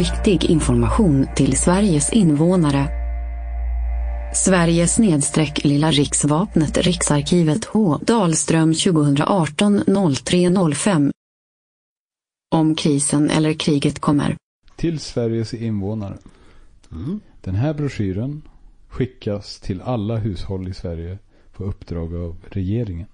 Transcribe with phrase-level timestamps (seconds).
[0.00, 2.88] Viktig information till Sveriges invånare.
[4.34, 7.98] Sverige snedstreck Lilla riksvapnet Riksarkivet H.
[8.02, 9.82] Dahlström 2018
[10.14, 11.12] 03 05.
[12.54, 14.36] Om krisen eller kriget kommer.
[14.76, 16.18] Till Sveriges invånare.
[16.92, 17.20] Mm.
[17.40, 18.42] Den här broschyren
[18.88, 21.18] skickas till alla hushåll i Sverige
[21.52, 23.06] på uppdrag av regeringen.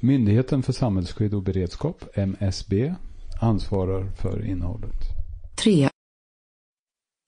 [0.00, 2.94] Myndigheten för samhällsskydd och beredskap, MSB,
[3.40, 5.11] ansvarar för innehållet.
[5.54, 5.88] 3.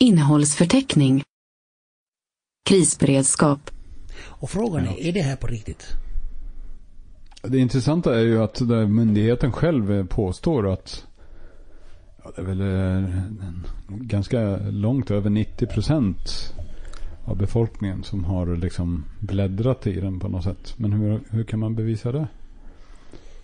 [0.01, 1.23] Innehållsförteckning.
[2.69, 3.70] Krisberedskap.
[4.16, 5.87] Och frågan är, är det här på riktigt?
[7.42, 11.06] Det intressanta är ju att myndigheten själv påstår att
[12.24, 13.10] ja, det är väl eh,
[13.88, 16.55] ganska långt över 90 procent
[17.25, 20.75] av befolkningen som har liksom bläddrat i den på något sätt.
[20.77, 22.27] Men hur, hur kan man bevisa det?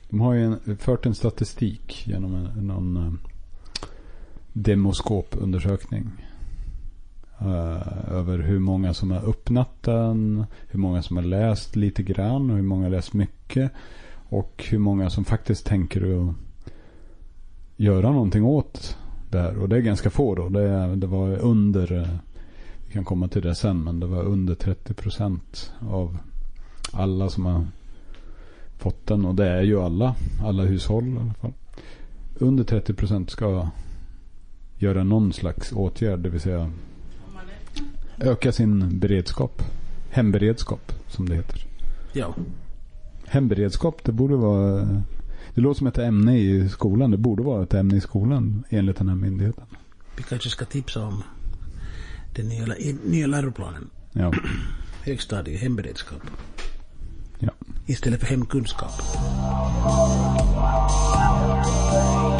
[0.08, 3.29] De har ju en, fört en statistik genom en, någon eh,
[4.52, 6.10] demoskopundersökning.
[7.42, 12.50] Uh, över hur många som har öppnat den, hur många som har läst lite grann
[12.50, 13.72] och hur många har läst mycket.
[14.28, 16.34] Och hur många som faktiskt tänker att
[17.76, 18.96] göra någonting åt
[19.30, 19.58] det här.
[19.58, 20.48] Och det är ganska få då.
[20.48, 22.16] Det, det var under, eh,
[22.86, 26.18] vi kan komma till det sen, men det var under 30 procent av
[26.92, 27.66] alla som har
[28.78, 29.24] fått den.
[29.24, 31.52] Och det är ju alla, alla hushåll i alla fall.
[32.38, 33.68] Under 30 procent ska
[34.82, 36.72] göra någon slags åtgärd, det vill säga
[38.18, 39.62] öka sin beredskap.
[40.10, 41.66] Hemberedskap, som det heter.
[42.12, 42.34] Ja.
[43.26, 45.02] Hemberedskap, det borde vara...
[45.54, 47.10] Det låter som ett ämne i skolan.
[47.10, 49.64] Det borde vara ett ämne i skolan enligt den här myndigheten.
[50.16, 51.22] Vi kanske ska tipsa om
[52.34, 52.66] den nya,
[53.04, 53.90] nya läroplanen.
[54.12, 54.32] Ja.
[55.04, 56.22] Högstadie, hemberedskap.
[57.38, 57.50] ja.
[57.86, 58.92] Istället för hemkunskap.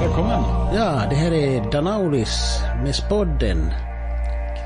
[0.01, 0.43] Där kom den.
[0.75, 3.71] Ja, det här är Danaulis med spodden.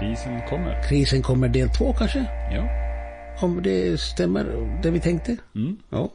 [0.00, 0.88] Krisen kommer.
[0.88, 2.18] Krisen kommer del två kanske?
[2.52, 2.68] Ja.
[3.40, 4.44] Om det stämmer,
[4.82, 5.36] det vi tänkte?
[5.54, 5.76] Mm.
[5.90, 6.10] Ja.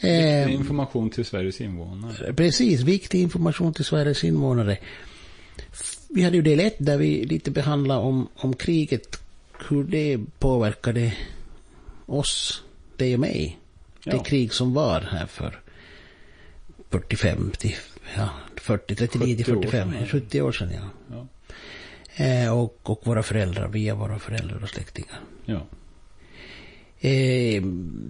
[0.00, 0.42] Eh.
[0.42, 2.32] Eh, Information till Sveriges invånare.
[2.34, 4.76] precis, viktig information till Sveriges invånare.
[6.08, 9.20] Vi hade ju del ett där vi lite behandlade om, om kriget,
[9.68, 11.12] hur det påverkade
[12.06, 12.62] oss,
[12.96, 13.58] dig och mig.
[14.04, 14.22] Det Ja.
[14.22, 15.60] krig som var här för
[16.90, 17.76] 45 till,
[18.16, 20.06] ja, 40, 39 till 70 år 45, sedan.
[20.08, 20.90] 70 år sedan ja.
[21.16, 21.26] Ja.
[22.24, 25.20] Eh, och, och våra föräldrar, via våra föräldrar och släktingar.
[25.44, 25.66] Ja.
[27.00, 27.62] Eh,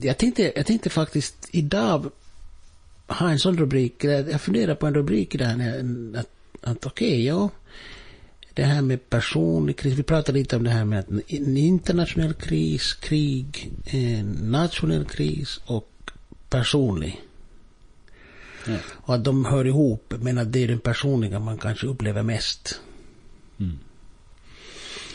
[0.03, 2.11] jag, tänkte, jag tänkte faktiskt idag
[3.07, 4.05] ha en sån rubrik.
[4.05, 5.57] Jag funderar på en rubrik där.
[5.57, 6.29] när- Att,
[6.63, 7.49] att okej, ja.
[8.55, 9.95] Det här med personlig kris.
[9.95, 15.61] Vi pratade lite om det här med att en internationell kris, krig, en nationell kris
[15.67, 15.89] och
[16.49, 17.21] personlig.
[18.67, 18.77] Ja.
[18.91, 22.81] Och att de hör ihop, men att det är den personliga man kanske upplever mest.
[23.59, 23.79] Mm.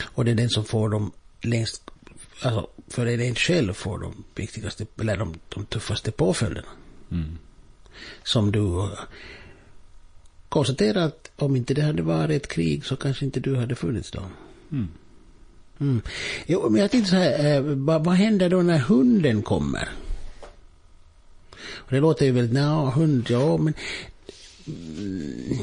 [0.03, 1.11] Och det är den som får dem
[1.41, 1.91] längst,
[2.41, 6.67] alltså för en själv får de viktigaste, eller de, de tuffaste påföljderna.
[7.11, 7.37] Mm.
[8.23, 8.89] Som du eh,
[10.49, 14.11] konstaterar att om inte det hade varit ett krig så kanske inte du hade funnits
[14.11, 14.23] då.
[14.71, 14.87] Mm.
[15.79, 16.01] Mm.
[16.45, 19.89] Jo, men jag tänkte så här, eh, vad, vad händer då när hunden kommer?
[21.77, 23.73] Och det låter ju väldigt, nej, hund, ja, men...
[24.67, 25.57] Mm,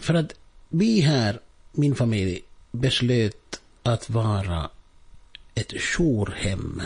[0.00, 0.32] För att
[0.68, 1.40] vi här,
[1.72, 2.42] min familj,
[2.72, 4.70] beslöt att vara
[5.54, 6.82] ett jourhem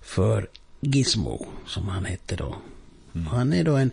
[0.00, 0.48] för
[0.80, 2.56] Gizmo, som han hette då.
[3.30, 3.90] Han är då en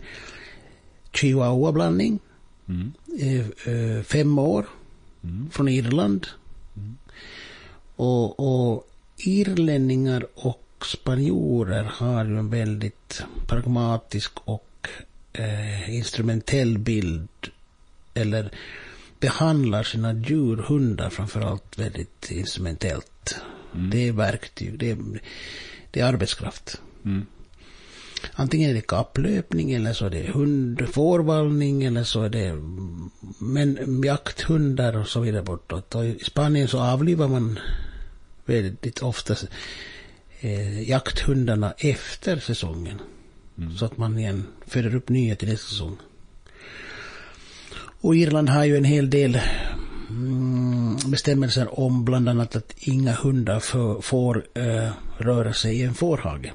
[1.12, 2.18] chihuahua-blandning,
[2.68, 2.92] Mm.
[3.20, 4.66] eh, eh, fem år,
[5.24, 5.50] Mm.
[5.50, 6.26] från Irland.
[7.96, 14.88] Och, och irlänningar och spanjorer har ju en väldigt pragmatisk och
[15.32, 17.28] eh, instrumentell bild.
[18.14, 18.50] Eller
[19.20, 23.36] behandlar sina djurhundar framförallt väldigt instrumentellt.
[23.72, 24.98] Det är verktyg, det är,
[25.90, 26.80] det är arbetskraft.
[27.04, 27.26] Mm.
[28.32, 32.54] Antingen är det kapplöpning eller så är det hundfårvallning eller så är det
[33.38, 35.94] men, jakthundar och så vidare bortåt.
[35.94, 37.58] Och I Spanien så avlivar man
[38.44, 39.34] väldigt ofta
[40.40, 43.00] eh, jakthundarna efter säsongen.
[43.78, 45.96] Så att man igen föder upp nya till nästa säsong.
[48.00, 49.40] Och Irland har ju en hel del
[50.10, 55.94] mm, bestämmelser om bland annat att inga hundar får, får eh, röra sig i en
[55.94, 56.52] fårhage.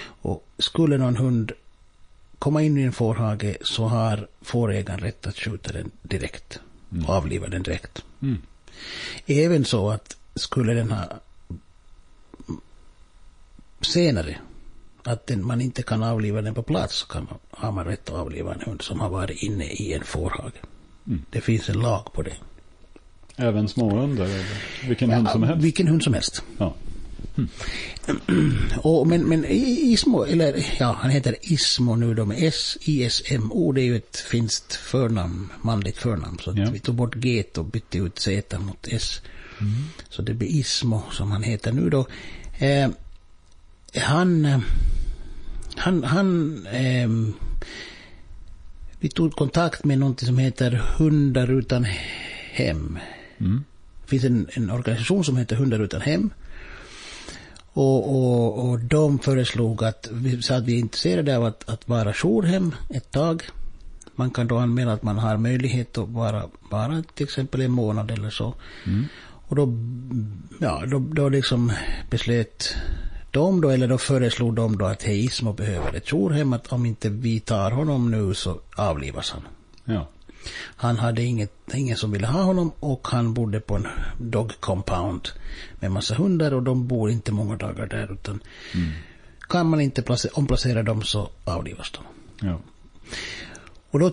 [0.00, 1.52] Och skulle någon hund
[2.38, 6.60] komma in i en fårhage så har fårägaren rätt att skjuta den direkt.
[7.06, 8.04] Och avliva den direkt.
[8.22, 8.38] Mm.
[9.26, 11.20] Även så att skulle den ha
[13.84, 14.36] senare
[15.02, 18.08] att den, man inte kan avliva den på plats så kan man, har man rätt
[18.08, 20.54] att avliva en hund som har varit inne i en fårhage.
[21.06, 21.22] Mm.
[21.30, 22.34] Det finns en lag på det.
[23.36, 24.28] Även småhundar?
[24.88, 25.64] Vilken hund som helst?
[25.64, 26.42] Vilken hund som helst.
[26.58, 26.74] Ja.
[28.76, 33.84] Och, men, men Ismo, eller ja, han heter Ismo nu då med S-I-S-M-O, det är
[33.84, 36.38] ju ett finskt förnamn, manligt förnamn.
[36.42, 36.70] Så att Ja.
[36.70, 39.20] vi tog bort G och bytte ut Z mot S.
[40.08, 42.06] Så det blir Ismo som han heter nu då.
[42.58, 42.88] Eh,
[44.00, 44.60] han, eh,
[45.76, 47.34] han, han, ehm,
[49.00, 51.86] vi tog kontakt med något som heter Hundar utan
[52.52, 52.98] hem.
[53.38, 53.64] Mm.
[54.02, 56.30] Det finns en, en organisation som heter Hundar utan hem.
[57.72, 61.88] Och, och, och de föreslog att vi sa att vi är intresserade av att, att
[61.88, 63.42] vara jourhem ett tag.
[64.14, 68.10] Man kan då anmäla att man har möjlighet att vara bara till exempel en månad
[68.10, 68.54] eller så.
[68.86, 69.04] Mm.
[69.46, 69.78] Och då,
[70.60, 71.72] ja, då, då liksom
[72.10, 72.76] beslöt
[73.34, 76.86] de då, eller då föreslog de då att hej, Ismo behöver ett jourhem, att om
[76.86, 79.42] inte vi tar honom nu så avlivas han.
[79.84, 80.08] Ja.
[80.76, 83.86] Han hade inget, ingen som ville ha honom och han bodde på en
[84.18, 85.28] dog compound
[85.80, 88.40] med massa hundar och de bor inte många dagar där utan
[89.48, 92.02] kan man inte place- omplacera dem så avlivas de.
[92.46, 92.60] Ja.
[93.90, 94.12] Och då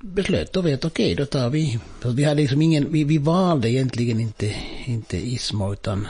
[0.00, 4.20] beslöt vi att okej, då tar vi, vi hade liksom ingen, vi, vi valde egentligen
[4.20, 6.06] inte, inte Ismo utan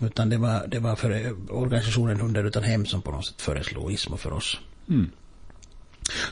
[0.00, 3.92] utan det var, det var för organisationen Hundar utan hem som på något sätt föreslog
[3.92, 4.58] Ismo för oss.
[4.88, 5.10] Mm.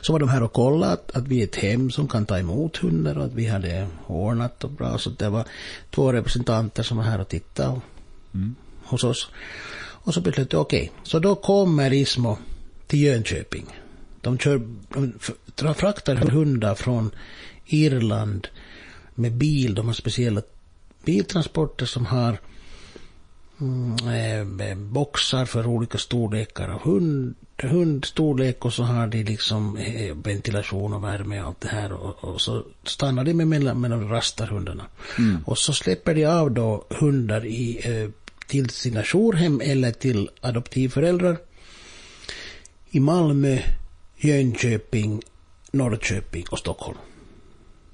[0.01, 2.39] Så var de här och kollade att, att vi är ett hem som kan ta
[2.39, 4.97] emot hundar och att vi hade ordnat och bra.
[4.97, 5.45] Så det var
[5.89, 7.83] två representanter som var här och tittade och,
[8.33, 8.55] Mm.
[8.83, 9.29] hos oss.
[9.79, 12.37] Och så beslöt jag, okej, så då kommer Ismo
[12.87, 13.65] till Jönköping.
[14.21, 14.61] De, kör,
[15.55, 17.11] de fraktar hundar från
[17.65, 18.47] Irland
[19.15, 19.75] med bil.
[19.75, 20.41] De har speciella
[21.05, 22.37] biltransporter som har
[23.61, 30.15] mm, eh, boxar för olika storlekar av hund, hundstorlek och så har de liksom eh,
[30.15, 34.09] ventilation och värme och allt det här och, och så stannar de med mellan, mellan
[34.09, 34.85] rastar hundarna.
[35.45, 38.09] Och så släpper de av då hundar i, eh,
[38.47, 41.37] till sina jourhem eller till adoptivföräldrar
[42.89, 43.59] i Malmö,
[44.17, 45.21] Jönköping,
[45.71, 46.97] Norrköping och Stockholm.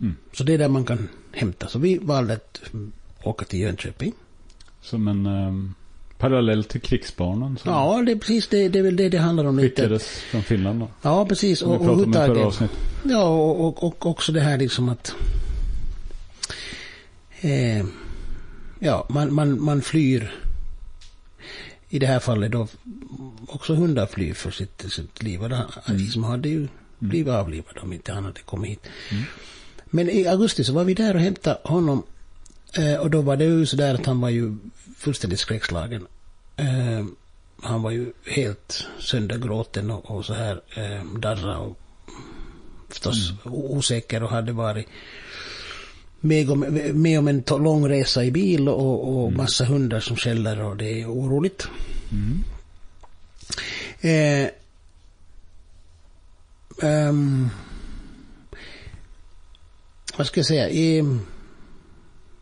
[0.02, 0.16] Mm.
[0.34, 1.68] Så det är där man kan hämta.
[1.68, 2.92] Så vi valde att mm,
[3.24, 4.14] åka till Jönköping.
[4.86, 5.76] Som en um,
[6.18, 9.46] parallell till krigsbarnen som Ja, det är precis det, det är väl det det handlar
[9.46, 9.82] om lite.
[9.82, 10.88] skickades från Finland då.
[11.02, 11.60] Ja, precis.
[11.60, 12.78] Som vi Och, och, pratade om i förra överhuvudtaget- avsnittet.
[13.04, 15.16] Ja, och, och, och också det här liksom att...
[17.42, 17.86] Eh,
[18.80, 20.32] ja, man, man, man flyr.
[21.90, 22.68] I det här fallet då
[23.48, 25.44] också hundar flyr för sitt, sitt liv.
[25.44, 26.68] Och det, liksom hade ju
[27.00, 28.88] blivit avlivade om inte han hade kommit hit.
[29.86, 32.04] Men i augusti så var vi där och hämtade honom.
[32.78, 34.56] Eh, och då var det ju så där att han var ju
[34.98, 36.08] fullständigt skräckslagen.
[36.56, 37.06] Eh,
[37.62, 41.78] han var ju helt söndergråten och, och så här eh, darra och
[42.90, 44.88] förstås o- osäker och hade varit
[46.20, 46.60] med om,
[46.94, 51.02] med om en lång resa i bil och, och massa hundar som skäller och det
[51.02, 51.68] är oroligt.
[54.02, 54.50] Eh,
[56.82, 57.50] ehm,
[60.18, 60.70] vad ska jag säga?
[60.70, 61.04] I,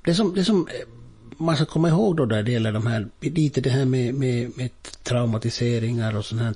[0.04, 0.88] det som, det som eh,
[1.38, 4.58] man ska komma ihåg då där det gäller de här, lite det här med, med,
[4.58, 4.70] med
[5.04, 6.56] traumatiseringar och sånt här.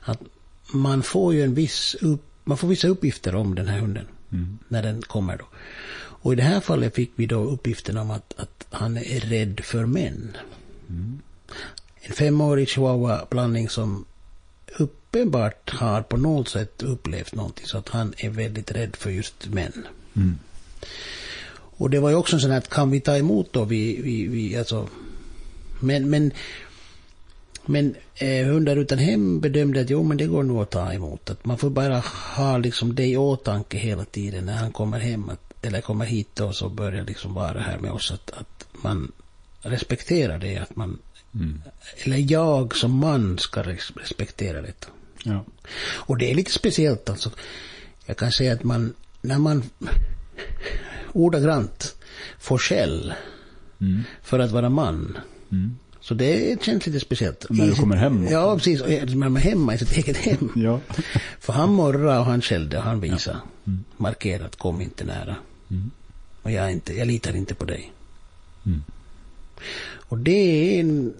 [0.00, 0.20] Att
[0.72, 4.06] man får ju en viss upp, man får vissa uppgifter om den här hunden.
[4.68, 5.44] När den kommer då.
[6.26, 9.60] Och i det här fallet fick vi då uppgiften om att, att han är rädd
[9.64, 10.36] för män.
[12.00, 14.04] En femårig chihuahua-blandning som
[14.78, 19.48] uppenbart har på något sätt upplevt någonting så att han är väldigt rädd för just
[19.48, 19.86] män.
[20.16, 20.38] Mm.
[21.76, 24.00] Och det var ju också en sån här att kan vi ta emot då vi,
[24.02, 24.88] vi, vi alltså
[25.80, 26.32] men, men
[27.66, 31.30] men eh, hundar utan hem bedömde att jo men det går nog att ta emot.
[31.30, 31.98] Att man får bara
[32.36, 36.40] ha liksom det i åtanke hela tiden när han kommer hem att, eller kommer hit
[36.40, 39.12] och så börjar liksom vara här med oss att, att man
[39.60, 40.56] respekterar det.
[40.58, 40.98] Att man,
[41.34, 41.62] Mm.
[42.04, 44.88] eller jag som man ska res- respektera detta.
[45.24, 45.44] Ja.
[45.80, 47.30] Och det är lite speciellt alltså.
[48.06, 49.62] Jag kan säga att man, när man
[51.16, 51.96] ordagrant
[52.38, 53.14] får skäll
[53.80, 54.02] Mm.
[54.22, 55.18] för att vara man.
[55.52, 55.76] Mm.
[56.00, 57.46] Så det känns lite speciellt.
[57.50, 58.32] När du kommer hem också.
[58.32, 58.80] Ja, precis.
[58.80, 60.52] När man är hemma i sitt eget hem.
[60.56, 60.80] Ja.
[61.40, 63.38] För han morrade och han skällde och han visade.
[63.96, 65.36] Markerat, kom inte nära.
[65.70, 65.90] Mm.
[66.42, 67.92] Och jag, inte, jag litar inte på dig.
[68.66, 68.82] Mm.
[70.08, 70.30] Och det
[70.76, 71.14] är en...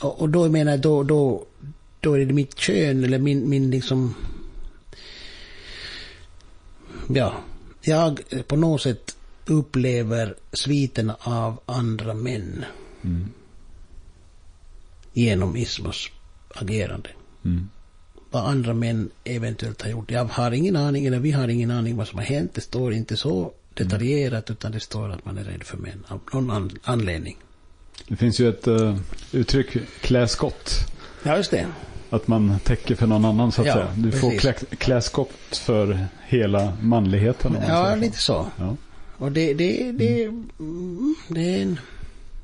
[0.00, 1.44] Och då menar jag, då, då,
[2.00, 4.14] då är det mitt kön eller min, min liksom...
[7.08, 7.34] Ja,
[7.82, 9.16] jag på något sätt
[9.50, 12.64] upplever sviterna av andra män
[13.04, 13.28] Mm.
[15.12, 16.08] genom Ismos
[16.54, 17.08] agerande.
[17.44, 17.68] Mm.
[18.30, 20.10] Vad andra män eventuellt har gjort.
[20.10, 22.54] Jag har ingen aning, eller vi har ingen aning vad som har hänt.
[22.54, 26.20] Det står inte så detaljerat utan det står att man är rädd för män av
[26.32, 27.36] någon an anledning.
[28.08, 28.96] Det finns ju ett uh,
[29.32, 30.74] uttryck, klä skott.
[31.22, 31.66] Ja, just det.
[32.10, 33.92] Att man täcker för någon annan så att Ja, säga.
[33.96, 34.40] Du får precis.
[34.40, 37.56] klä, klä skott för hela manligheten.
[37.68, 38.46] Ja, lite så.
[38.58, 38.76] Ja.
[39.20, 41.80] Och det, det, det, mm, det är en...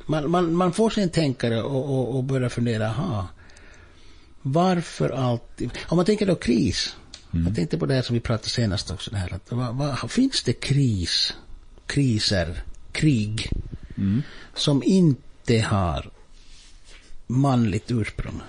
[0.06, 3.28] Man, man, man får sig en tänkare och, och, och börjar fundera, aha,
[4.42, 5.70] varför alltid...
[5.88, 6.96] Om man tänker då kris.
[7.30, 10.10] Jag tänkte på det här som vi pratade senast också, det här att vad, vad,
[10.10, 11.34] finns det kris,
[11.86, 13.50] kriser, krig
[13.98, 14.22] Mm.
[14.54, 16.10] som inte har
[17.26, 18.40] manligt ursprung?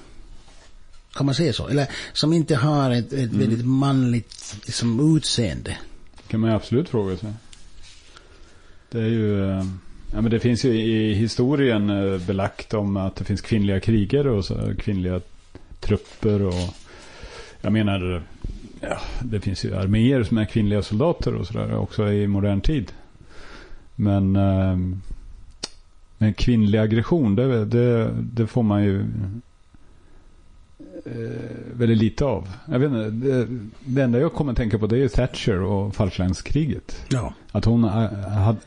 [1.14, 1.68] Kan man säga så?
[1.68, 5.78] Eller som inte har ett, ett väldigt manligt liksom, utseende?
[6.28, 7.34] kan man absolut fråga sig.
[8.90, 9.50] Det är ju...
[9.50, 9.66] Eh,
[10.14, 14.32] ja, men det finns ju i historien eh, belagt om att det finns kvinnliga krigare
[14.32, 15.22] och så, kvinnliga
[15.80, 16.76] trupper och...
[17.62, 18.24] Jag menar,
[18.82, 22.92] ja, det finns ju arméer som är kvinnliga soldater och sådär också i modern tid.
[23.96, 24.36] Men...
[24.36, 24.78] Eh,
[26.18, 29.06] men kvinnlig aggression, det, det, det får man ju
[31.74, 32.48] väldigt lite av.
[32.66, 33.48] Jag vet inte, det,
[33.86, 37.06] det enda jag kommer att tänka på det är Thatcher och Falklandskriget.
[37.10, 37.34] Ja.
[37.52, 37.90] Att hon eh,
[38.30, 38.58] hade,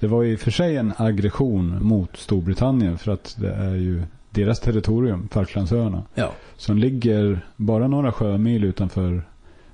[0.00, 4.02] det var i och för sig en aggression mot Storbritannien för att det är ju
[4.30, 6.32] deras territorium, Falklandsöarna, Ja.
[6.56, 9.22] som ligger bara några sjömil utanför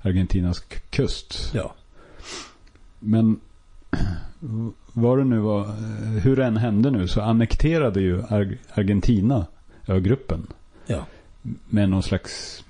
[0.02, 1.50] Argentinas kust.
[1.54, 1.74] Ja.
[2.98, 3.40] Men
[4.92, 5.70] vad det nu var, eh,
[6.22, 9.46] hur det än hände nu så annekterade ju Ar- Argentina
[9.86, 10.46] ögruppen
[10.86, 11.06] Ja.
[11.68, 12.64] Med någon slags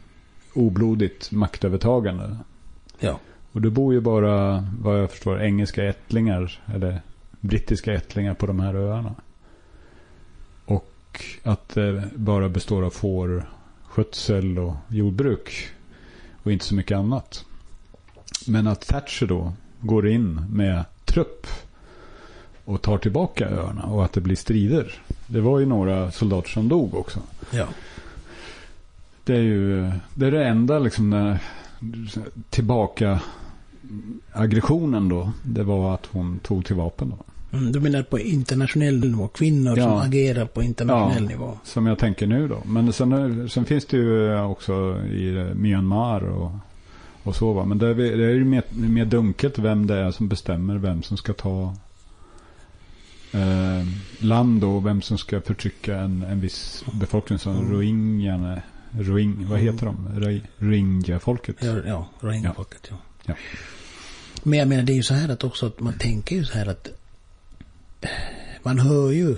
[0.54, 2.37] oblodigt maktövertagande.
[2.99, 3.21] Ja.
[3.52, 7.00] Och det bor ju bara, vad jag förstår, engelska ättlingar eller
[7.40, 9.14] brittiska ättlingar på de här öarna.
[10.64, 13.49] Och att det bara består av får,
[13.85, 15.68] skötsel och jordbruk.
[16.42, 17.45] Och inte så mycket annat.
[18.47, 21.47] Men att Thatcher då går in med trupp
[22.64, 24.92] och tar tillbaka öarna och att det blir strider.
[25.26, 27.21] Det var ju några soldater som dog också.
[27.50, 27.66] Ja.
[29.26, 31.38] Det är ju det, är det enda liksom när,
[32.50, 33.21] tillbaka
[34.33, 35.33] aggressionen då.
[35.42, 37.18] Det var att hon tog till vapen då.
[37.59, 39.28] Mm, du menar på internationell nivå?
[39.28, 39.85] Kvinnor Ja.
[39.85, 41.28] som agerar på internationell Ja.
[41.28, 41.59] nivå?
[41.64, 42.62] Som jag tänker nu då.
[42.66, 44.73] Men sen, sen finns det ju också
[45.04, 46.50] i Myanmar och,
[47.23, 47.64] och så va.
[47.64, 51.02] Men det är, det är ju mer, mer dunkelt vem det är som bestämmer vem
[51.02, 51.75] som ska ta
[53.33, 53.87] eh,
[54.18, 57.73] land och vem som ska förtrycka en, en viss befolkning som Mm.
[57.73, 58.61] rohingya.
[58.90, 60.08] Rohing, vad heter de?
[60.58, 61.56] Rohingya-folket.
[61.60, 62.08] Ja, ja.
[62.20, 62.96] Ja.
[63.26, 63.34] Ja.
[64.42, 66.52] Men jag menar det är ju så här att också att man tänker ju så
[66.52, 66.88] här att
[68.62, 69.36] man hör ju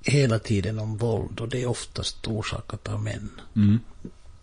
[0.00, 3.30] hela tiden om våld och det är oftast orsakat av män.
[3.56, 3.78] Mm.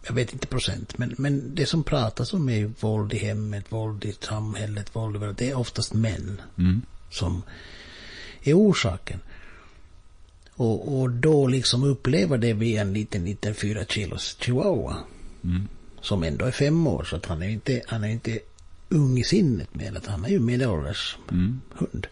[0.07, 3.65] Jag vet inte procent, men, men det som pratas om är ju våld i hemmet,
[3.69, 5.38] våld i samhället, våld överallt.
[5.38, 6.81] Det är oftast män Mm.
[7.09, 7.43] som
[8.43, 9.19] är orsaken.
[10.55, 14.95] Och, och då liksom upplever det via en liten, liten fyra kilos chihuahua.
[15.43, 15.67] Mm.
[16.01, 18.39] Som ändå är fem år, så att han är inte, han är inte
[18.89, 21.62] ung i sinnet med att han är ju medelålders Mm.
[21.74, 22.07] hund.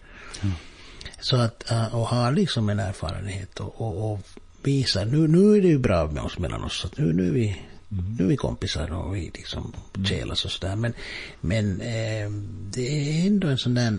[1.20, 4.20] Så att, äh, och har liksom en erfarenhet och, och, och
[4.64, 7.28] visar, nu, nu är det ju bra med oss mellan oss, så att nu, nu,
[7.28, 9.74] är vi, nu är vi kompisar och vi liksom
[10.06, 10.76] tjälas och sådär.
[10.76, 10.94] Men,
[11.42, 12.30] men eh,
[12.72, 13.92] det är ändå en sån där,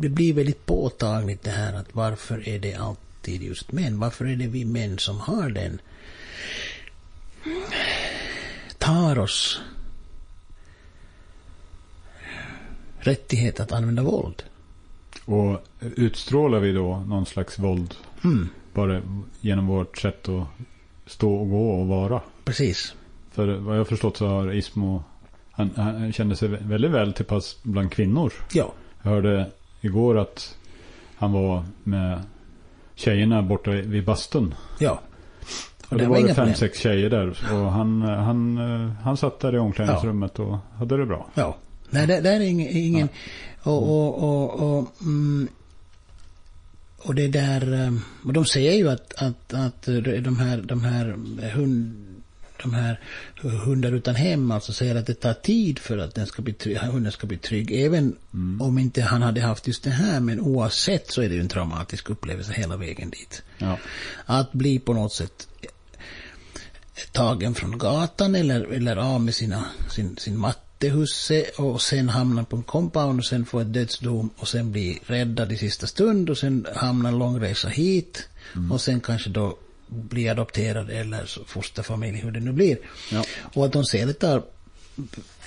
[0.00, 3.98] det blir väldigt påtagligt det här att varför är det alltid just män?
[3.98, 5.80] Varför är det vi män som har den,
[8.78, 9.60] tar oss
[12.98, 14.42] rättighet att använda våld?
[15.24, 17.94] Och utstrålar vi då någon slags våld
[18.24, 19.02] Mm, bara
[19.40, 20.46] genom vårt sätt att
[21.06, 22.20] stå och gå och vara?
[22.44, 22.94] precis.
[23.30, 25.02] För vad jag har förstått så har Ismo,
[25.50, 28.32] han, han kände sig väldigt väl till pass bland kvinnor.
[28.52, 28.72] Ja.
[29.02, 30.56] Jag hörde igår att
[31.16, 32.22] han var med
[32.98, 34.54] tjejerna borta vid bastun.
[34.78, 35.00] Ja.
[35.88, 37.28] Och det då var var det fem, sex tjejer där.
[37.52, 38.56] Och han, han,
[39.02, 41.26] han satt där i omklädningsrummet och hade det bra.
[41.34, 41.56] Ja.
[41.90, 42.68] Nej, det, det är ingen...
[42.76, 43.08] ingen
[43.62, 45.48] och, och, och, och, mm,
[47.02, 47.84] och det där...
[47.86, 47.92] eh,
[48.24, 49.82] Och de säger ju att, att, att
[50.22, 51.04] de här, de här
[51.54, 52.04] hund,
[52.62, 53.00] de här
[53.42, 56.78] hundar utan hem alltså säger att det tar tid för att den ska bli trygg,
[56.78, 57.72] hunden ska bli trygg.
[57.72, 58.16] Även
[58.60, 60.20] om inte han hade haft just det här.
[60.20, 63.42] Men oavsett så är det ju en traumatisk upplevelse hela vägen dit.
[63.58, 63.78] Ja.
[64.26, 65.48] Att bli på något sätt
[67.12, 72.56] tagen från gatan eller, eller av med sina, sin, sin mattehusse och sen hamna på
[72.56, 76.38] en compound och sen få ett dödsdom och sen bli räddad i sista stund och
[76.38, 78.28] sen hamna en lång resa hit
[78.70, 79.58] och sen kanske då
[79.88, 82.78] bli adopterad eller fosterfamilj, hur det nu blir.
[83.12, 83.24] Ja.
[83.54, 84.42] Och att de ser det tar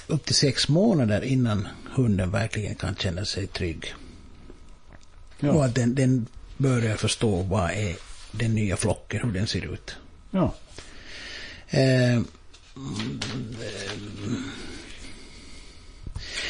[0.07, 3.93] upp till sex månader innan hunden verkligen kan känna sig trygg.
[5.39, 5.65] Och Ja.
[5.65, 7.95] att den, den börjar förstå vad är
[8.31, 9.95] den nya flocken, hur den ser ut.
[10.31, 10.55] ja.
[11.69, 12.21] Eh,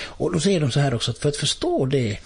[0.03, 2.19] och då säger de så här också att för att förstå det,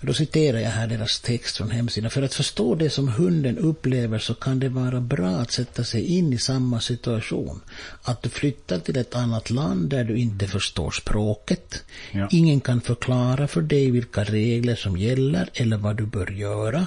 [0.00, 4.18] då citerar jag här deras text från hemsidan, för att förstå det som hunden upplever
[4.18, 7.60] så kan det vara bra att sätta sig in i samma situation.
[8.02, 11.84] Att du flyttar till ett annat land där du inte förstår språket.
[12.12, 12.28] Ja.
[12.30, 16.86] Ingen kan förklara för dig vilka regler som gäller eller vad du bör göra.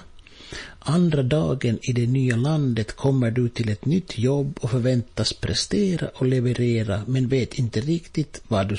[0.80, 6.08] Andra dagen i det nya landet kommer du till ett nytt jobb och förväntas prestera
[6.08, 8.78] och leverera men vet inte riktigt vad du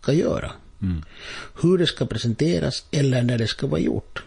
[0.00, 0.52] ska göra.
[1.62, 4.22] Hur det ska presenteras eller när det ska vara gjort.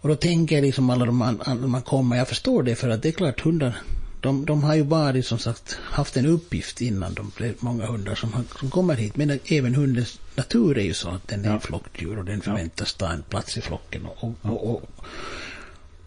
[0.00, 2.74] Och då tänker jag liksom alla de an- an- när man kommer, jag förstår det
[2.74, 3.76] för att det är klart hundar,
[4.20, 8.14] de, de har ju varit som sagt, haft en uppgift innan de blev många hundar
[8.14, 9.16] som, har, som kommer hit.
[9.16, 11.60] Men även hundens natur är ju så att den är Ja.
[11.60, 14.06] flockdjur och den förväntas ta en plats i flocken.
[14.06, 14.82] Och, och, och, och,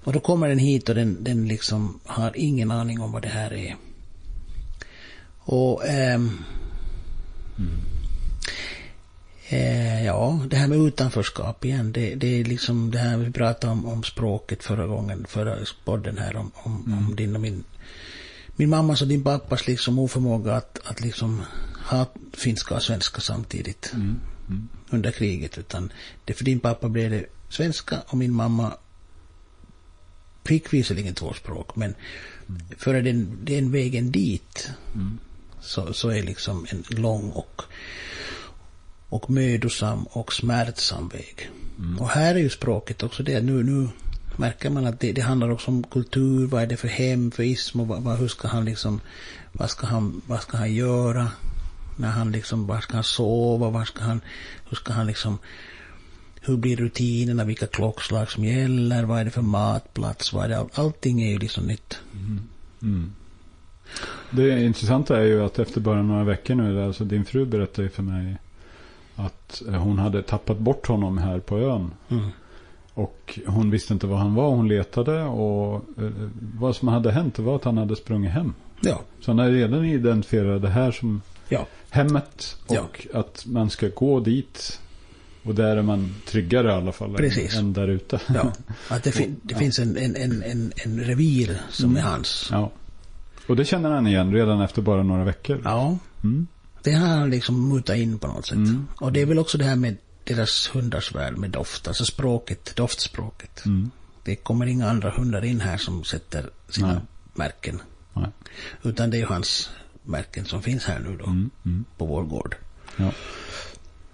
[0.03, 3.27] och då kommer den hit och den, den liksom har ingen aning om vad det
[3.29, 3.75] här är.
[5.47, 5.83] Och
[9.47, 11.91] Eh, ja, det här med utanförskap igen.
[11.91, 16.17] Det, det är liksom det här vi pratade om, om språket förra gången, förra podden
[16.17, 17.63] här om, om, om din och min,
[18.55, 21.41] min mammas och din pappas liksom oförmåga att, att liksom
[21.89, 23.93] ha finska och svenska samtidigt
[24.89, 25.57] under kriget.
[25.57, 25.91] Utan
[26.25, 28.73] det för din pappa blev det svenska och min mamma
[30.43, 31.95] fick visserligen två språk, men
[32.77, 34.69] för den, den vägen dit
[35.65, 37.61] så, så är liksom en lång och
[39.09, 41.49] och mödosam och smärtsam väg.
[41.99, 43.41] Och här är ju språket också det.
[43.41, 43.89] Nu, nu
[44.37, 46.47] märker man att det, det handlar också om kultur.
[46.47, 49.01] Vad är det för hem, för ism och vad, vad, hur ska han liksom,
[49.51, 51.31] vad ska han, vad ska han göra?
[51.97, 53.69] När han liksom, var ska han sova?
[53.69, 54.21] Var ska han,
[54.69, 55.37] hur ska han liksom,
[56.41, 57.43] hur blir rutinerna?
[57.43, 59.03] Vilka klockslag som gäller?
[59.03, 60.33] Vad är det för matplats?
[60.33, 60.65] Vad är det?
[60.73, 61.99] Allting är ju liksom nytt.
[64.31, 67.89] Det intressanta är ju att efter bara några veckor nu, alltså din fru berättade ju
[67.89, 68.35] för mig
[69.15, 71.91] att eh, hon hade tappat bort honom här på ön.
[72.09, 72.29] Mm.
[72.93, 76.11] Och hon visste inte var han var, hon letade och eh,
[76.59, 78.53] vad som hade hänt var att han hade sprungit hem.
[78.81, 83.19] Ja, Så han hade redan identifierat det här som ja, hemmet och Ja.
[83.19, 84.79] att man ska gå dit.
[85.43, 87.55] Och där är man tryggare i alla fall Precis.
[87.57, 88.19] än där ute.
[88.33, 88.51] ja.
[88.87, 92.49] Att det, fin, det finns en, en, en, en, revir som är hans.
[92.51, 92.71] ja.
[93.47, 95.61] Och det känner han igen redan efter bara några veckor.
[95.63, 96.47] Ja, Mm.
[96.83, 98.55] det har han liksom mutat in på något sätt.
[98.55, 98.87] Mm.
[98.95, 102.75] Och det är väl också det här med deras hundars värld med doft, alltså språket,
[102.75, 103.65] doftspråket.
[103.65, 103.91] Mm.
[104.23, 107.01] Det kommer inga andra hundar in här som sätter sina Nej.
[107.33, 107.81] märken.
[108.13, 108.29] Nej.
[108.83, 109.69] Utan det är hans
[110.03, 111.49] märken som finns här nu då, Mm.
[111.65, 111.85] Mm.
[111.97, 112.55] på vår gård.
[112.97, 113.11] Ja.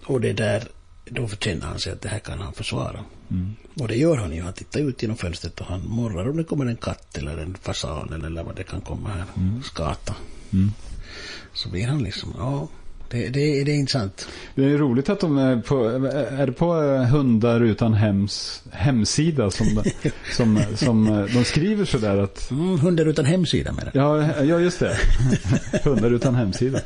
[0.06, 0.67] Och det där,
[1.13, 3.00] då känner han sig att det här kan han försvara.
[3.32, 3.56] Mm.
[3.80, 4.41] Och det gör han ju.
[4.41, 7.58] Han tittar ut genom fönstret och han morrar om det kommer en katt eller en
[7.62, 9.26] fasan eller vad det kan komma här.
[9.63, 10.15] Skata.
[10.54, 10.71] Mm.
[11.54, 12.67] Så blir han liksom, ja,
[13.10, 14.28] det, det, det är intressant.
[14.56, 15.86] Det är roligt att de är på,
[16.39, 21.86] är det på eh, hundar utan hems hemsida som, de- som, som eh, de skriver
[21.86, 23.91] sådär att Mm, hundar utan hemsida med det.
[23.93, 24.97] Ja, ja just det.
[25.84, 26.80] Hundar utan hemsida.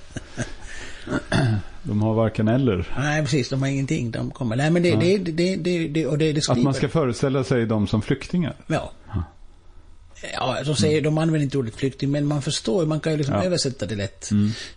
[1.87, 2.93] De har varken eller.
[2.97, 3.49] Nej, precis.
[3.49, 4.11] De har ingenting.
[4.11, 4.55] De kommer.
[4.55, 7.65] Nej, men det, det, det, det, det, och det, det Att man ska föreställa sig
[7.65, 8.55] dem som flyktingar.
[8.67, 8.91] Ja.
[10.33, 13.35] Ja, de, säger, de använder inte ordet flykting, men man förstår man kan ju liksom
[13.35, 13.43] Ja.
[13.43, 14.29] översätta det lätt.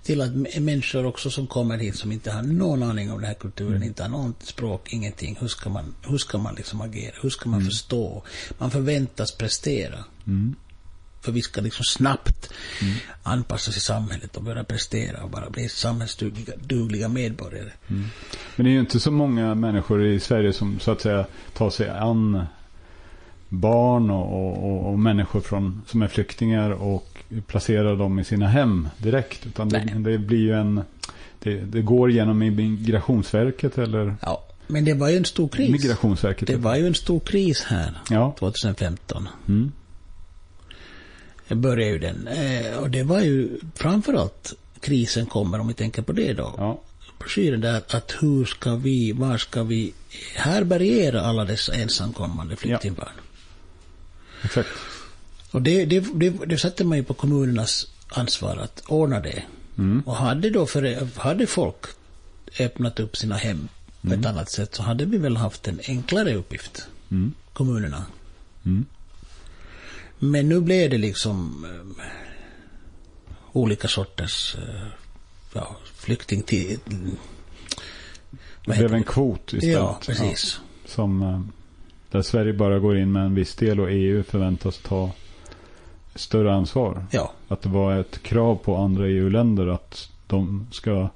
[0.03, 3.35] Till att människor också som kommer hit som inte har någon aning om den här
[3.35, 5.37] kulturen, inte har något språk, ingenting.
[5.40, 7.12] Hur ska man, hur ska man liksom agera?
[7.23, 8.23] Hur ska man förstå?
[8.59, 10.05] Man förväntas prestera.
[11.18, 11.24] Mm.
[11.24, 12.50] För vi ska liksom snabbt
[13.22, 17.72] anpassa oss i samhället och börja prestera och bara bli samhällsdugliga dugliga medborgare.
[17.87, 18.11] Men
[18.57, 21.88] det är ju inte så många människor i Sverige som så att säga tar sig
[21.88, 22.46] an
[23.48, 28.88] barn och, och, och, människor från, som är flyktingar och placerar dem i sina hem
[28.98, 29.46] direkt.
[29.46, 30.83] Utan det, det blir ju en...
[31.40, 35.70] Det, det går genom Migrationsverket eller Ja, men det var ju en stor kris.
[35.70, 36.48] Migrationsverket.
[36.48, 38.35] Det var ju en stor kris här Ja.
[38.38, 39.28] 2015.
[39.48, 39.72] Mm.
[41.54, 42.28] Började ju den.
[42.28, 46.54] Eh, och det var ju framförallt krisen kommer, om vi tänker på det då.
[46.58, 46.80] Ja.
[47.18, 49.92] Broschyren där att hur ska vi, var ska vi
[50.34, 53.12] härbärgera alla dessa ensamkommande flyktingbarn?
[54.42, 54.68] Exakt.
[55.50, 59.42] Och det, det, det, det satte man ju på kommunernas ansvar att ordna det.
[59.78, 60.02] Mm.
[60.06, 61.87] Och hade då för, hade folk
[62.61, 63.68] öppnat upp sina hem
[64.02, 67.32] på ett annat sätt så hade vi väl haft en enklare uppgift, Mm.
[67.52, 68.04] kommunerna.
[70.18, 72.04] Men nu blev det liksom eh,
[73.52, 74.87] olika sorters eh,
[75.52, 76.78] ja, flykting till...
[78.64, 79.74] Det blev en kvot istället.
[79.74, 80.61] Ja, precis.
[80.61, 81.40] Ja, som, eh,
[82.11, 85.11] där Sverige bara går in med en viss del och EU förväntas ta
[86.14, 87.07] större ansvar.
[87.11, 91.09] Ja, Att det var ett krav på andra EU-länder att de ska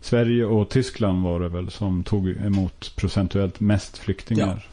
[0.00, 4.68] Sverige och Tyskland var det väl som tog emot procentuellt mest flyktingar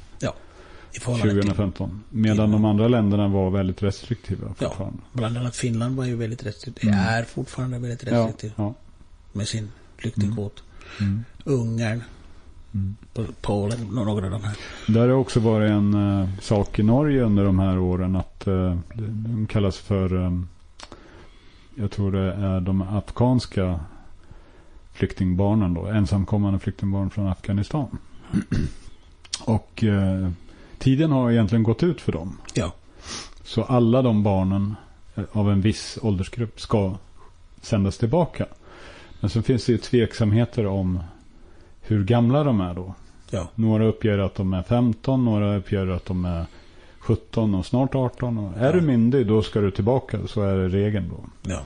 [0.94, 1.42] i förhållande till...
[1.42, 2.04] 2015.
[2.10, 5.00] Medan de andra länderna var väldigt restriktiva fortfarande.
[5.14, 6.90] Bland annat Finland var ju väldigt restriktiv.
[6.90, 7.00] Mm.
[7.00, 8.74] Är fortfarande väldigt Ja, restriktiv ja.
[9.32, 10.64] med sin flyktingkvot.
[11.00, 11.24] Mm.
[11.44, 12.04] Ungern,
[12.76, 12.96] Mm.
[13.42, 14.58] Polen, några av de här.
[14.88, 18.78] Där har också varit en eh, sak i Norge under de här åren att eh,
[18.94, 20.40] de, kallas för eh,
[21.76, 23.80] jag tror det är de afghanska
[24.94, 27.98] flyktingbarnen då, ensamkommande flyktingbarn från Afghanistan.
[29.46, 30.30] Och eh,
[30.84, 32.38] tiden har egentligen gått ut för dem.
[32.54, 32.72] Ja,
[33.44, 34.76] Så alla de barnen
[35.16, 36.96] eh, av en viss åldersgrupp ska
[37.62, 38.46] sändas tillbaka.
[39.20, 41.00] Men sen finns det ju tveksamheter om
[41.82, 42.94] hur gamla de är då.
[43.30, 46.46] ja, Några uppger att de är 15, några uppger att de är
[47.00, 48.38] 17 och snart 18.
[48.38, 48.72] Och är Ja.
[48.72, 51.50] du myndig då ska du tillbaka, så är det regeln då.
[51.52, 51.60] ja,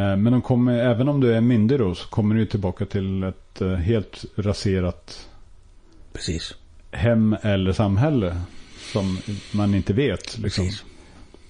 [0.00, 3.22] Eh, Men de kommer, även om du är myndig då så kommer du tillbaka till
[3.22, 5.28] ett eh, helt raserat
[6.12, 6.54] precis.
[6.94, 8.36] Hem eller samhälle.
[8.92, 9.18] Som
[9.52, 10.38] man inte vet.
[10.38, 10.64] Liksom.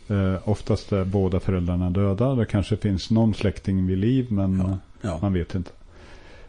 [0.09, 2.35] Eh, oftast är båda föräldrarna döda.
[2.35, 4.78] Det kanske finns någon släkting vid liv men Ja,
[5.09, 5.70] ja, man vet inte.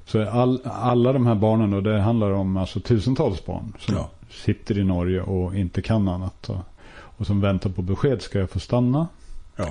[0.05, 4.09] Så all, alla de här barnen då, det handlar om alltså tusentals barn som Ja.
[4.29, 6.49] sitter i Norge och inte kan annat.
[6.49, 6.57] Och,
[6.95, 8.21] och som väntar på besked.
[8.21, 9.07] Ska jag få stanna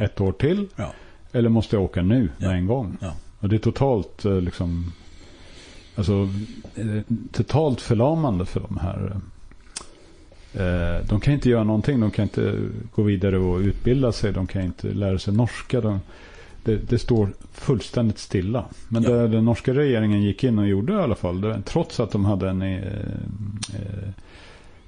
[0.00, 0.66] ett år till?
[1.32, 2.96] Eller måste jag åka nu med en gång?
[3.40, 4.92] Och det är totalt eh, liksom
[5.96, 6.28] Alltså
[6.74, 7.02] eh,
[7.32, 9.16] totalt förlamande för de här.
[10.54, 12.00] Eh, de kan inte göra någonting.
[12.00, 12.58] De kan inte
[12.94, 14.32] gå vidare och utbilda sig.
[14.32, 15.80] De kan inte lära sig norska.
[15.80, 16.00] De,
[16.64, 18.64] det, det står fullständigt stilla.
[18.88, 19.10] Men Ja.
[19.10, 21.40] det den norska regeringen gick in och gjorde i alla fall.
[21.40, 22.78] Det, trots att de hade en eh,
[23.74, 24.08] eh,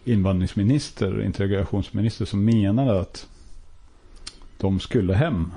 [0.04, 3.26] invandringsminister, integrationsminister som menade att
[4.58, 5.52] de skulle hem.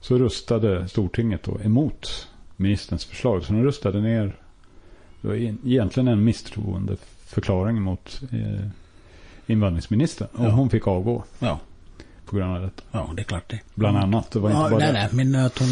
[0.00, 3.44] Så röstade Stortinget då emot ministerns förslag.
[3.44, 4.36] Så de röstade ner.
[5.28, 8.66] Det var en- egentligen en misstroendeförklaring mot eh,
[9.46, 10.28] invandringsministern.
[10.32, 10.50] Och Ja.
[10.50, 11.60] hon fick avgå ja,
[12.26, 12.82] på grund av detta.
[12.92, 13.60] ja, det är klart det.
[13.74, 14.30] Bland annat.
[14.30, 15.08] Det var inte Ja, bara nej, det.
[15.12, 15.68] nej, men att hon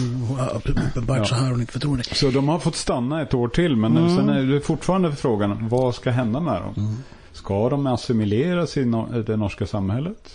[0.90, 2.04] uppenbart så har hon inte förtroende.
[2.04, 3.76] Så de har fått stanna ett år till.
[3.76, 4.16] Men Mm.
[4.16, 5.68] sen är det fortfarande frågan.
[5.68, 6.74] Vad ska hända med dem?
[6.76, 6.96] Mm.
[7.32, 10.30] Ska de assimileras i no- det norska samhället?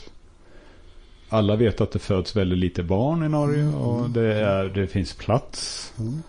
[1.30, 3.68] Alla vet att det föds väldigt lite barn i Norge.
[3.68, 5.94] Och det, är, det finns plats.
[6.00, 6.24] Mm.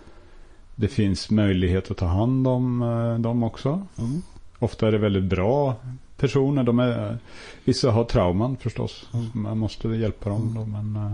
[0.83, 3.68] Det finns möjlighet att ta hand om eh, dem också.
[3.99, 4.23] Mm.
[4.59, 5.75] Ofta är det väldigt bra
[6.16, 6.62] personer.
[6.64, 7.18] De är,
[7.64, 9.09] vissa har trauman förstås.
[9.14, 9.27] Mm.
[9.35, 10.55] Man måste hjälpa dem.
[10.55, 11.12] Då, men, eh,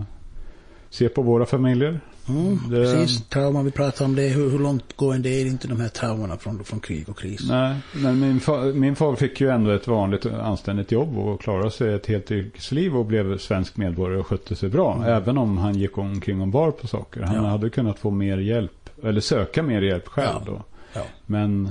[0.89, 1.99] se på våra familjer.
[2.29, 4.27] Mm, Det- Precis, trauma vi pratar om det.
[4.27, 7.45] Hur, hur långtgående är inte de här traumorna från, från krig och kris?
[7.49, 11.71] Nej, men min, fa- min far fick ju ändå ett vanligt anständigt jobb och klarade
[11.71, 14.95] sig ett helt yrkesliv och blev svensk medborgare och skötte sig bra.
[14.95, 15.07] Mm.
[15.07, 17.21] Även om han gick omkring och bar på saker.
[17.21, 17.41] Han Ja.
[17.49, 18.71] hade kunnat få mer hjälp,
[19.03, 20.41] eller söka mer hjälp själv Ja.
[20.45, 20.63] då.
[20.93, 21.03] Ja.
[21.25, 21.69] Men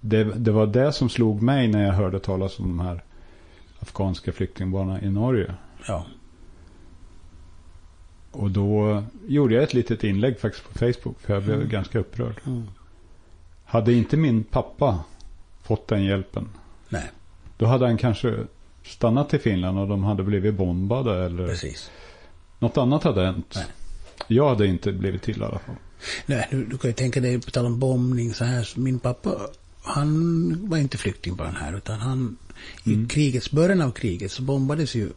[0.00, 3.02] det, det var det som slog mig när jag hörde talas om de här
[3.80, 5.54] afghanska flyktingbarnen i Norge.
[5.88, 6.06] Ja,
[8.32, 11.68] Och då gjorde jag ett litet inlägg faktiskt på Facebook, för jag blev Mm.
[11.68, 12.34] ganska upprörd.
[12.46, 12.62] mm.
[13.64, 15.04] Hade inte min pappa
[15.62, 16.48] fått den hjälpen,
[16.88, 17.10] nej,
[17.58, 18.34] då hade han kanske
[18.84, 21.90] stannat i Finland och de hade blivit bombade eller precis.
[22.58, 23.52] något annat hade hänt.
[23.56, 23.64] Nej.
[24.26, 25.74] Jag hade inte blivit till i alla fall.
[26.26, 28.98] Nej, du, du kan ju tänka dig, på tal om bombning så här, så min
[28.98, 29.40] pappa,
[29.82, 32.36] han var inte flyktingbarn här, utan han,
[32.86, 33.04] Mm.
[33.04, 35.12] i krigets, början av kriget så bombades ju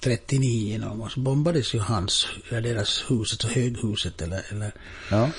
[0.00, 4.72] 39 någon gång, så bombades ju hans, ja, deras huset, så höghuset eller, eller
[5.10, 5.30] Ja,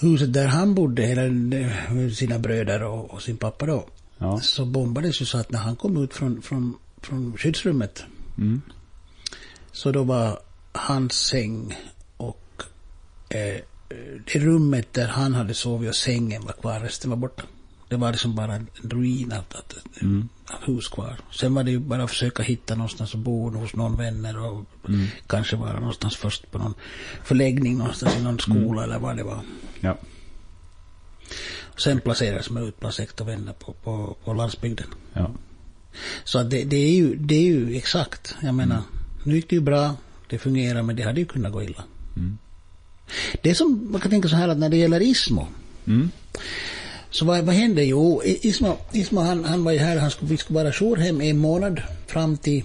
[0.00, 1.30] huset där han bodde, eller
[1.94, 4.40] med sina bröder och, och sin pappa då, ja.
[4.40, 8.02] så bombades ju så att när han kom ut från, från, från skyddsrummet,
[8.38, 8.62] Mm.
[9.72, 10.38] så då var
[10.72, 11.76] hans säng
[13.28, 13.60] eh,
[14.32, 17.42] det rummet där han hade sovit och sängen var kvar, resten var borta.
[17.88, 19.44] Det var liksom bara en ruin av,
[20.02, 20.28] Mm.
[20.46, 21.16] av hus kvar.
[21.32, 24.64] Sen var det ju bara att försöka hitta någonstans att bo hos någon vänner och
[24.88, 25.06] Mm.
[25.26, 26.74] kanske vara någonstans först på någon
[27.24, 29.40] förläggning någonstans i någon skola eller vad det var.
[29.80, 29.98] Ja.
[31.76, 34.86] Sen placerades man ut bland släkt och vänner på, på, på landsbygden.
[35.12, 35.30] ja.
[36.24, 38.82] Så det, det, är ju, det är ju exakt, jag menar,
[39.24, 39.94] nu gick det ju bra,
[40.28, 41.84] det fungerar, men det hade ju kunnat gå illa.
[42.16, 42.38] Mm.
[43.42, 45.46] Det är som, man kan tänka så här att när det gäller Ismo,
[45.86, 46.10] Mm.
[47.10, 47.84] så vad, vad hände?
[47.84, 51.38] Jo, Ismo, Ismo han, han var ju här, han skulle, vi skulle vara jourhem en
[51.38, 52.62] månad fram till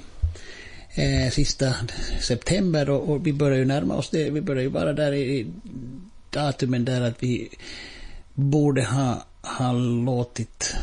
[0.95, 1.73] eh, sista
[2.21, 4.29] september och, och, vi börjar ju närma oss det.
[4.29, 5.47] Vi börjar ju vara där i
[6.29, 7.49] datumen där att vi
[8.33, 9.71] borde ha, ha
[10.05, 10.75] låtit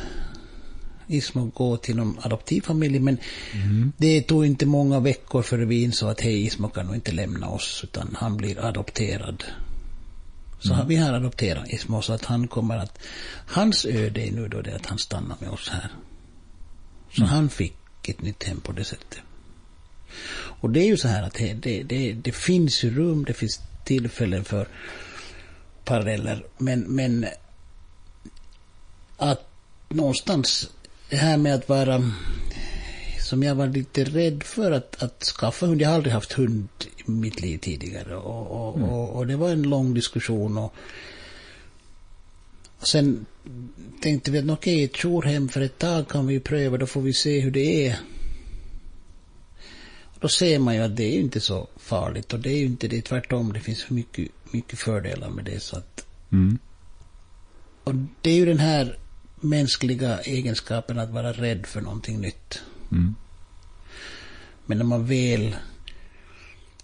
[1.10, 2.98] Ismo gå till någon adoptivfamilj.
[2.98, 3.18] Men
[3.52, 3.92] mm.
[3.96, 7.48] det tog inte många veckor för vi insåg att hej, Ismo kan nog inte lämna
[7.48, 9.44] oss utan han blir adopterad.
[10.60, 10.88] Så mm.
[10.88, 12.98] vi har adopterat Ismo så att han kommer att...
[13.46, 15.92] Hans öde är nu då det att han stannar med oss här.
[17.12, 17.28] Så mm.
[17.28, 19.18] han fick ett nytt hem på det sättet.
[20.32, 24.44] Och det är ju så här att det, det, det, finns rum, det finns tillfällen
[24.44, 24.68] för
[25.84, 26.44] paralleller.
[26.58, 27.26] Men, men
[29.16, 29.50] att
[29.88, 30.70] någonstans
[31.10, 32.12] det här med att vara
[33.18, 35.82] som jag var lite rädd för att, att skaffa hund.
[35.82, 36.68] Jag har aldrig haft hund
[37.06, 38.16] i mitt liv tidigare.
[38.16, 38.88] Och, och, mm.
[38.88, 40.58] och, och det var en lång diskussion.
[40.58, 40.74] Och,
[42.78, 43.26] och sen
[44.02, 46.76] tänkte vi att okej, okay, ett jourhem för ett tag kan vi pröva.
[46.76, 47.98] Då får vi se hur det är.
[50.20, 52.32] Då ser man ju att det är inte så farligt.
[52.32, 53.02] Och det är ju inte det.
[53.02, 55.60] Tvärtom, det finns mycket, mycket fördelar med det.
[55.60, 56.58] Så att, mm.
[57.84, 58.98] Och det är ju den här
[59.40, 62.62] mänskliga egenskapen att vara rädd för någonting nytt.
[62.92, 63.14] Mm.
[64.66, 65.56] Men när man väl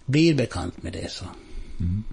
[0.05, 1.25] blir bekant med det så,
[1.79, 2.03] mm.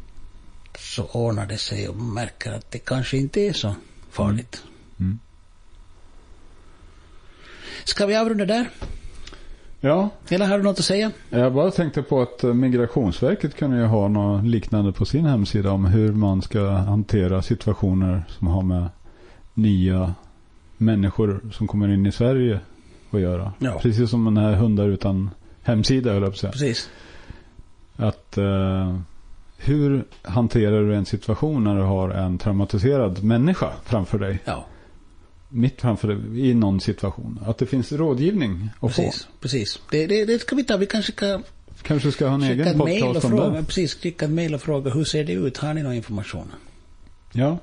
[0.78, 3.74] så ordnar det sig och man märker att det kanske inte är så
[4.10, 4.62] farligt.
[4.98, 5.10] Mm.
[5.10, 5.18] mm.
[7.84, 8.70] Ska vi avrunda där?
[9.80, 10.10] Ja.
[10.28, 11.10] Eller har du något att säga?
[11.30, 15.70] Jag bara tänkte på att eh, Migrationsverket kunde ju ha något liknande på sin hemsida
[15.70, 18.88] om hur man ska hantera situationer som har med
[19.54, 20.14] nya
[20.76, 22.60] människor som kommer in i Sverige
[23.10, 23.52] att göra.
[23.58, 23.78] Ja.
[23.82, 25.30] Precis som den här hundar utan
[25.62, 26.52] hemsida höll jag på att säga.
[26.52, 26.90] Precis.
[27.96, 28.98] Att uh,
[29.56, 34.38] hur hanterar du en situation när du har en traumatiserad människa framför dig?
[34.44, 34.66] Ja.
[35.48, 37.40] Mitt framför dig i någon situation.
[37.46, 39.30] Att det finns rådgivning att precis, få.
[39.40, 39.82] Precis.
[39.90, 40.76] Det, det, det ska vi ta.
[40.76, 41.40] Vi kanske ska
[41.82, 43.64] Kanske ska ha en egen podcast om det.
[43.66, 45.56] Precis, skicka ett mejl och fråga hur ser det ut?
[45.56, 46.52] Har ni någon information?
[47.32, 47.58] Ja.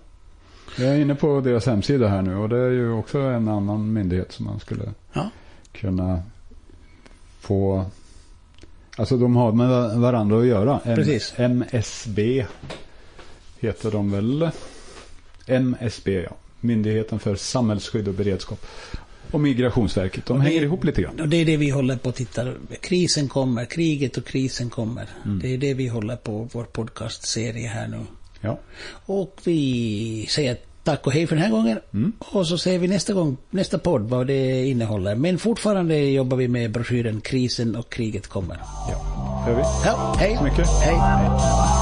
[0.75, 3.93] Jag är inne på deras hemsida här nu och det är ju också en annan
[3.93, 5.29] myndighet som man skulle ja.
[5.71, 6.23] kunna
[7.39, 7.85] få.
[8.97, 10.79] Alltså de har med varandra att göra.
[10.83, 11.33] Precis.
[11.37, 12.45] MSB
[13.59, 14.49] heter de väl.
[15.45, 16.35] MSB ja.
[16.59, 18.65] Myndigheten för samhällsskydd och beredskap.
[19.31, 20.25] Och Migrationsverket.
[20.25, 21.19] De det, hänger ihop lite grann.
[21.19, 22.53] Och det är det vi håller på att titta.
[22.81, 23.65] Krisen kommer.
[23.65, 25.09] Kriget och krisen kommer.
[25.25, 25.39] Mm.
[25.39, 27.97] Det är det vi håller på vår podcastserie här nu.
[28.41, 28.59] Ja.
[29.05, 31.79] Och vi säger tack och hej för den här gången.
[31.93, 32.13] Mm.
[32.19, 35.15] Och så ser vi nästa gång, nästa podd vad det innehåller.
[35.15, 38.57] Men fortfarande jobbar vi med broschyren Krisen och kriget kommer.
[38.89, 39.63] Ja, gör vi.
[39.85, 40.35] Ja, hej.
[40.37, 40.67] Så mycket.
[40.67, 40.95] hej.
[40.95, 41.80] hej.